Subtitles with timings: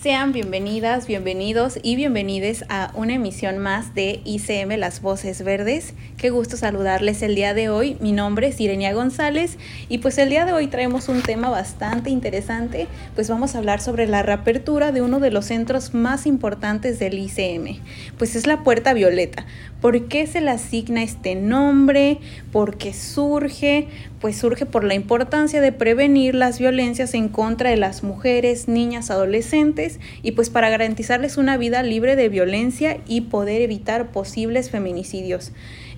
[0.00, 5.92] Sean bienvenidas, bienvenidos y bienvenides a una emisión más de ICM Las Voces Verdes.
[6.16, 7.98] Qué gusto saludarles el día de hoy.
[8.00, 9.58] Mi nombre es Irenia González
[9.90, 12.86] y pues el día de hoy traemos un tema bastante interesante.
[13.14, 17.18] Pues vamos a hablar sobre la reapertura de uno de los centros más importantes del
[17.18, 17.82] ICM.
[18.16, 19.44] Pues es la Puerta Violeta.
[19.80, 22.18] ¿Por qué se le asigna este nombre?
[22.52, 23.88] ¿Por qué surge?
[24.20, 29.10] Pues surge por la importancia de prevenir las violencias en contra de las mujeres, niñas,
[29.10, 35.52] adolescentes y pues para garantizarles una vida libre de violencia y poder evitar posibles feminicidios.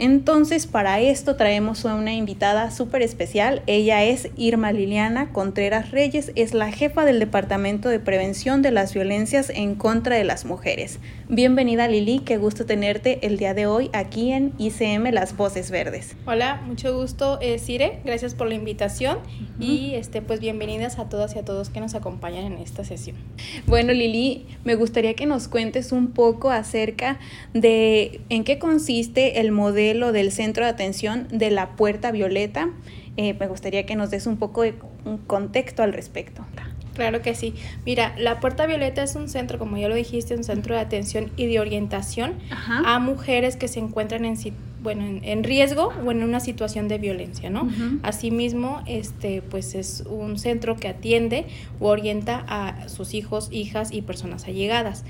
[0.00, 3.62] Entonces, para esto traemos a una invitada súper especial.
[3.66, 8.94] Ella es Irma Liliana Contreras Reyes, es la jefa del Departamento de Prevención de las
[8.94, 11.00] Violencias en contra de las Mujeres.
[11.28, 16.14] Bienvenida Lili, qué gusto tenerte el día de hoy aquí en ICM Las Voces Verdes.
[16.26, 19.18] Hola, mucho gusto, eh, Cire, gracias por la invitación
[19.58, 23.16] y este, pues bienvenidas a todas y a todos que nos acompañan en esta sesión.
[23.66, 27.18] Bueno, Lili, me gustaría que nos cuentes un poco acerca
[27.52, 32.68] de en qué consiste el modelo del centro de atención de la Puerta Violeta.
[33.16, 36.44] Eh, me gustaría que nos des un poco de un contexto al respecto.
[36.94, 37.54] Claro que sí.
[37.86, 41.30] Mira, la Puerta Violeta es un centro, como ya lo dijiste, un centro de atención
[41.36, 42.34] y de orientación
[42.66, 44.36] a mujeres que se encuentran en,
[44.82, 47.68] bueno, en, riesgo o en una situación de violencia, ¿no?
[48.02, 51.46] Asimismo, este, pues es un centro que atiende
[51.78, 55.04] o orienta a sus hijos, hijas y personas allegadas.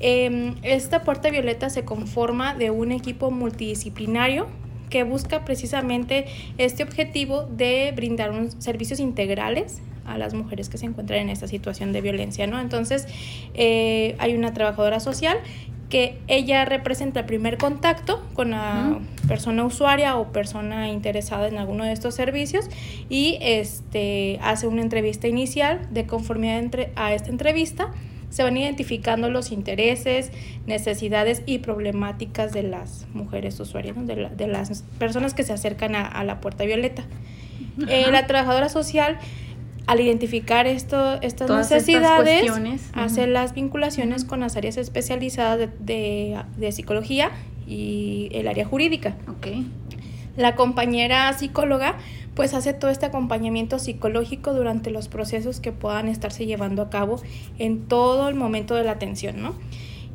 [0.00, 4.46] Em, esta Puerta Violeta se conforma de un equipo multidisciplinario
[4.90, 6.26] que busca precisamente
[6.58, 11.48] este objetivo de brindar unos servicios integrales a las mujeres que se encuentran en esta
[11.48, 12.60] situación de violencia, ¿no?
[12.60, 13.06] Entonces,
[13.54, 15.38] eh, hay una trabajadora social
[15.88, 21.84] que ella representa el primer contacto con la persona usuaria o persona interesada en alguno
[21.84, 22.66] de estos servicios
[23.08, 27.92] y este, hace una entrevista inicial de conformidad entre, a esta entrevista
[28.34, 30.32] se van identificando los intereses,
[30.66, 36.40] necesidades y problemáticas de las mujeres usuarias, de, las personas que se acercan a, la
[36.40, 37.04] puerta violeta.
[37.88, 39.18] Eh, la trabajadora social,
[39.86, 42.50] al identificar esto, estas necesidades,
[42.92, 47.30] hace las vinculaciones con las áreas especializadas de, psicología
[47.68, 49.14] y el área jurídica.
[49.38, 49.64] Okay.
[50.36, 51.94] La compañera psicóloga
[52.34, 57.20] pues hace todo este acompañamiento psicológico durante los procesos que puedan estarse llevando a cabo
[57.58, 59.54] en todo el momento de la atención, ¿no?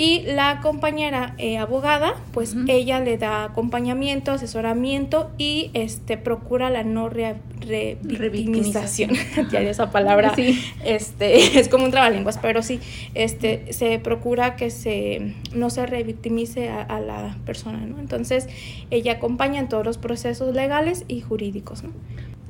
[0.00, 6.84] Y la compañera eh, abogada, pues ella le da acompañamiento, asesoramiento y este procura la
[6.84, 9.10] no re, revictimización.
[9.52, 10.58] ya esa palabra sí.
[10.86, 12.80] este, es como un trabalenguas, pero sí,
[13.12, 17.98] este, se procura que se, no se revictimice a, a, la persona, ¿no?
[17.98, 18.48] Entonces,
[18.90, 21.90] ella acompaña en todos los procesos legales y jurídicos, ¿no?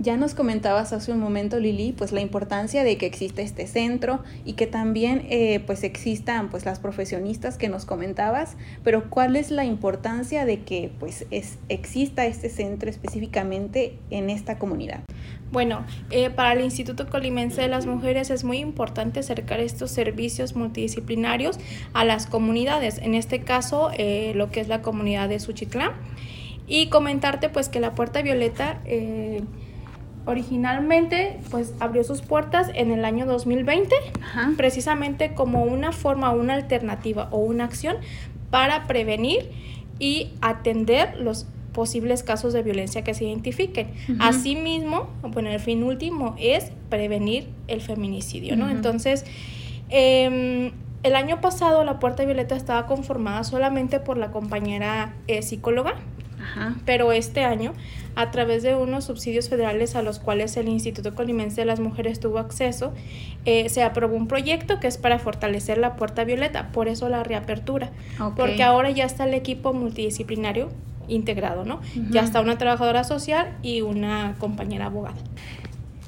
[0.03, 4.21] Ya nos comentabas hace un momento, Lili, pues la importancia de que exista este centro
[4.47, 9.50] y que también eh, pues existan pues las profesionistas que nos comentabas, pero ¿cuál es
[9.50, 15.00] la importancia de que pues es, exista este centro específicamente en esta comunidad?
[15.53, 20.56] Bueno, eh, para el Instituto Colimense de las Mujeres es muy importante acercar estos servicios
[20.56, 21.59] multidisciplinarios
[21.93, 25.93] a las comunidades, en este caso eh, lo que es la comunidad de Suchitlán,
[26.66, 28.81] y comentarte pues que la Puerta Violeta
[30.27, 33.95] originalmente pues abrió sus puertas en el año 2020,
[34.57, 37.97] precisamente como una forma, una alternativa o una acción
[38.51, 39.51] para prevenir
[39.99, 43.91] y atender los posibles casos de violencia que se identifiquen.
[44.19, 48.69] Asimismo, bueno, el fin último es prevenir el feminicidio, ¿no?
[48.69, 49.25] Entonces,
[49.89, 55.95] em, el año pasado la Puerta Violeta estaba conformada solamente por la compañera eh, psicóloga,
[56.84, 57.73] pero este año
[58.15, 62.21] a través de unos subsidios federales a los cuales el Instituto Colimense de las Mujeres
[62.21, 62.92] tuvo acceso,
[63.45, 67.22] eh, se aprobó un proyecto que es para fortalecer la puerta violeta, por eso la
[67.22, 67.91] reapertura,
[68.36, 70.68] porque ahora ya está el equipo multidisciplinario
[71.09, 71.80] integrado, ¿no?
[72.10, 75.16] Ya está una trabajadora social y una compañera abogada.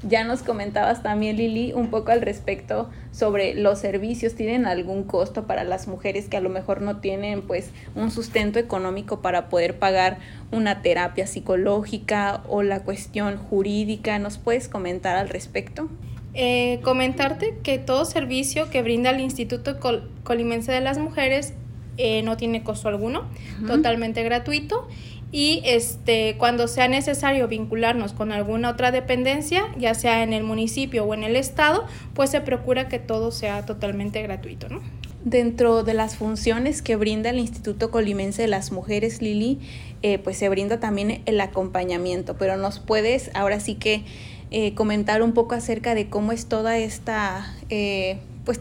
[0.09, 4.35] Ya nos comentabas también, Lili, un poco al respecto sobre los servicios.
[4.35, 8.59] ¿Tienen algún costo para las mujeres que a lo mejor no tienen pues un sustento
[8.59, 10.19] económico para poder pagar
[10.51, 14.19] una terapia psicológica o la cuestión jurídica?
[14.19, 15.89] ¿Nos puedes comentar al respecto?
[16.35, 19.79] Eh, comentarte que todo servicio que brinda el Instituto
[20.25, 21.53] Colimense de las Mujeres
[21.99, 23.25] eh, no tiene costo alguno,
[23.67, 24.89] totalmente gratuito
[25.33, 31.05] y este, cuando sea necesario vincularnos con alguna otra dependencia, ya sea en el municipio
[31.05, 34.83] o en el estado, pues se procura que todo sea totalmente gratuito, ¿no?
[35.25, 39.61] Dentro de las funciones que brinda el Instituto Colimense de las Mujeres, Lili,
[40.03, 44.05] eh, pues se brinda también el acompañamiento, pero nos puedes ahora sí que
[44.51, 48.61] eh, comentar un poco acerca de cómo es toda esta, eh, pues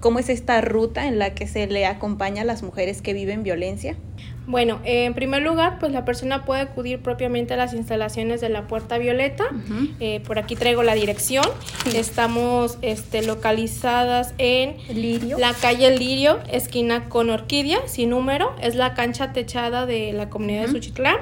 [0.00, 3.42] cómo es esta ruta en la que se le acompaña a las mujeres que viven
[3.42, 3.96] violencia.
[4.46, 8.68] Bueno, en primer lugar, pues la persona puede acudir propiamente a las instalaciones de la
[8.68, 9.44] Puerta Violeta.
[9.98, 11.44] Eh, por aquí traigo la dirección.
[11.94, 15.38] Estamos este, localizadas en Lirio.
[15.38, 18.54] la calle Lirio, esquina con Orquídea, sin número.
[18.62, 21.16] Es la cancha techada de la comunidad de Suchitlán.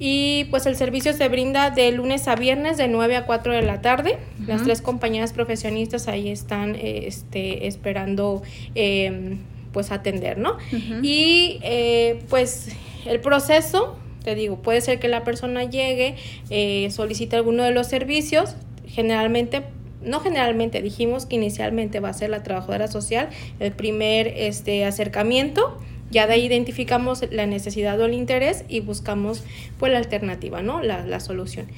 [0.00, 3.62] Y pues el servicio se brinda de lunes a viernes de 9 a 4 de
[3.62, 4.18] la tarde.
[4.46, 8.42] Las tres compañías profesionistas ahí están este, esperando
[8.74, 9.38] em,
[9.78, 10.56] pues atender, ¿no?
[11.04, 12.70] Y eh, pues
[13.06, 16.16] el proceso, te digo, puede ser que la persona llegue,
[16.50, 18.56] eh, solicite alguno de los servicios,
[18.88, 19.62] generalmente
[20.02, 23.28] no generalmente, dijimos que inicialmente va a ser la trabajadora social
[23.60, 25.78] el primer este, acercamiento,
[26.10, 29.44] ya de ahí identificamos la necesidad o el interés y buscamos
[29.78, 30.82] pues la alternativa, ¿no?
[30.82, 31.68] La, la solución.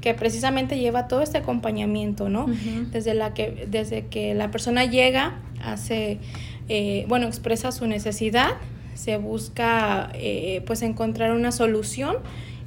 [0.00, 2.46] que precisamente lleva todo este acompañamiento, ¿no?
[2.90, 6.18] desde, la que, desde que la persona llega, hace,
[6.68, 8.50] eh, bueno, expresa su necesidad,
[8.94, 12.16] se busca eh, pues encontrar una solución.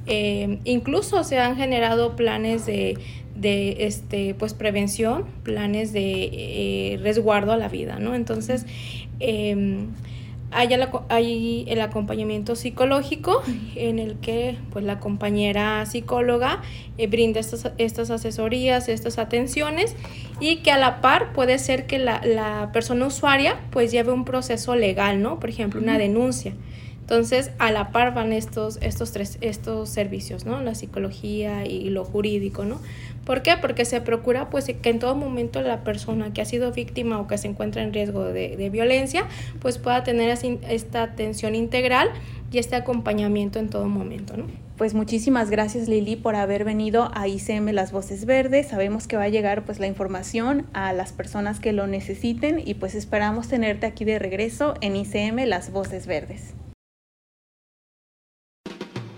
[0.08, 2.96] Eh, incluso se han generado planes de,
[3.36, 8.14] de este pues prevención, planes de eh, resguardo a la vida, ¿no?
[8.14, 8.66] Entonces,
[9.20, 9.86] eh,
[10.50, 13.42] hay, el acompañamiento psicológico
[13.74, 16.62] en el que pues la compañera psicóloga
[16.98, 19.96] eh, brinda estas, estas asesorías, estas atenciones
[20.40, 24.24] y que a la par puede ser que la, la persona usuaria pues lleve un
[24.24, 25.40] proceso legal, ¿no?
[25.40, 26.54] Por ejemplo, una denuncia.
[27.06, 30.60] Entonces, a la par van estos, estos tres, estos servicios, ¿no?
[30.60, 32.80] La psicología y lo jurídico, ¿no?
[33.24, 33.56] ¿Por qué?
[33.60, 37.28] Porque se procura pues que en todo momento la persona que ha sido víctima o
[37.28, 39.26] que se encuentra en riesgo de, violencia
[39.60, 40.36] pues pueda tener
[40.68, 42.08] esta atención integral
[42.50, 44.46] y este acompañamiento en todo momento, ¿no?
[44.76, 48.66] Pues muchísimas gracias Lili por haber venido a ICM Las Voces Verdes.
[48.66, 52.74] Sabemos que va a llegar pues la información a las personas que lo necesiten y
[52.74, 56.54] pues esperamos tenerte aquí de regreso en ICM Las Voces Verdes.